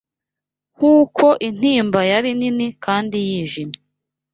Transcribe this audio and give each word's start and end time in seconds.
Nkuko 0.75 1.25
intimba 1.47 1.99
yari 2.11 2.31
nini 2.39 2.67
kandi 2.85 3.17
yijimye 3.27 3.79